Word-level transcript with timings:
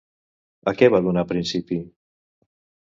A 0.71 0.73
què 0.79 0.89
va 0.95 1.03
donar 1.09 1.27
principi? 1.35 1.81